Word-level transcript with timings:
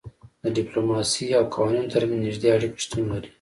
د 0.43 0.45
ډیپلوماسي 0.57 1.27
او 1.37 1.43
قوانینو 1.55 1.91
ترمنځ 1.93 2.21
نږدې 2.25 2.47
اړیکه 2.55 2.77
شتون 2.83 3.03
لري 3.13 3.29